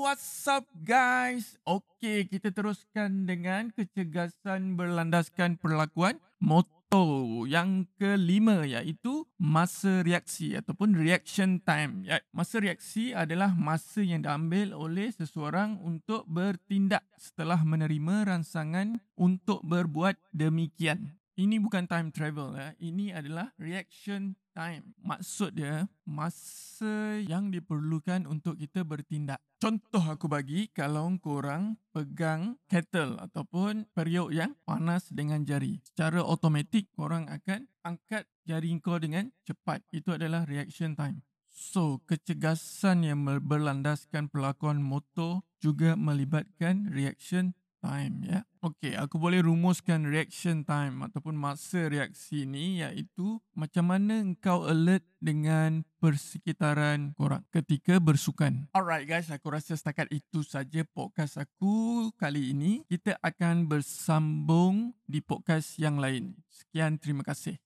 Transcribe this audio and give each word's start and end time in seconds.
what's 0.00 0.48
up 0.48 0.64
guys? 0.88 1.60
Okey, 1.68 2.24
kita 2.32 2.48
teruskan 2.48 3.28
dengan 3.28 3.68
kecergasan 3.76 4.72
berlandaskan 4.72 5.60
perlakuan 5.60 6.16
moto 6.40 7.44
yang 7.44 7.84
kelima 8.00 8.64
iaitu 8.64 9.28
masa 9.36 10.00
reaksi 10.00 10.56
ataupun 10.56 10.96
reaction 10.96 11.60
time. 11.60 12.08
Ya, 12.08 12.24
masa 12.32 12.56
reaksi 12.56 13.12
adalah 13.12 13.52
masa 13.52 14.00
yang 14.00 14.24
diambil 14.24 14.72
oleh 14.72 15.12
seseorang 15.12 15.76
untuk 15.84 16.24
bertindak 16.24 17.04
setelah 17.20 17.60
menerima 17.60 18.24
rangsangan 18.24 18.96
untuk 19.12 19.60
berbuat 19.60 20.16
demikian. 20.32 21.20
Ini 21.34 21.58
bukan 21.58 21.90
time 21.90 22.14
travel 22.14 22.54
ya. 22.54 22.78
Ini 22.78 23.10
adalah 23.18 23.50
reaction 23.58 24.38
time. 24.54 24.94
Maksud 25.02 25.58
dia 25.58 25.90
masa 26.06 27.18
yang 27.18 27.50
diperlukan 27.50 28.30
untuk 28.30 28.54
kita 28.54 28.86
bertindak. 28.86 29.42
Contoh 29.58 29.98
aku 29.98 30.30
bagi 30.30 30.70
kalau 30.70 31.10
korang 31.18 31.74
pegang 31.90 32.54
kettle 32.70 33.18
ataupun 33.18 33.90
periuk 33.90 34.30
yang 34.30 34.54
panas 34.62 35.10
dengan 35.10 35.42
jari. 35.42 35.82
Secara 35.82 36.22
automatik 36.22 36.94
korang 36.94 37.26
akan 37.26 37.66
angkat 37.82 38.30
jari 38.46 38.70
kau 38.78 39.02
dengan 39.02 39.34
cepat. 39.42 39.82
Itu 39.90 40.14
adalah 40.14 40.46
reaction 40.46 40.94
time. 40.94 41.26
So, 41.50 41.98
kecergasan 42.06 43.02
yang 43.02 43.26
berlandaskan 43.26 44.30
pelakon 44.30 44.86
motor 44.86 45.42
juga 45.58 45.98
melibatkan 45.98 46.94
reaction 46.94 47.58
time 47.82 48.22
ya. 48.22 48.46
Okey, 48.64 48.96
aku 48.96 49.20
boleh 49.20 49.44
rumuskan 49.44 50.08
reaction 50.08 50.64
time 50.64 51.04
ataupun 51.04 51.36
masa 51.36 51.84
reaksi 51.84 52.48
ni 52.48 52.80
iaitu 52.80 53.36
macam 53.52 53.92
mana 53.92 54.24
engkau 54.24 54.64
alert 54.64 55.04
dengan 55.20 55.84
persekitaran 56.00 57.12
korang 57.12 57.44
ketika 57.52 58.00
bersukan. 58.00 58.64
Alright 58.72 59.04
guys, 59.04 59.28
aku 59.28 59.52
rasa 59.52 59.76
setakat 59.76 60.08
itu 60.08 60.40
saja 60.40 60.80
podcast 60.96 61.44
aku 61.44 62.08
kali 62.16 62.56
ini. 62.56 62.80
Kita 62.88 63.20
akan 63.20 63.68
bersambung 63.68 64.96
di 65.04 65.20
podcast 65.20 65.76
yang 65.76 66.00
lain. 66.00 66.32
Sekian, 66.48 66.96
terima 66.96 67.20
kasih. 67.20 67.60